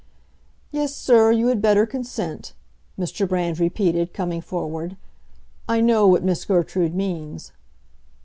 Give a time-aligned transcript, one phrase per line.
[0.71, 2.53] "Yes, sir, you had better consent,"
[2.97, 3.29] Mr.
[3.29, 4.97] Brand repeated, coming forward.
[5.69, 7.51] "I know what Miss Gertrude means."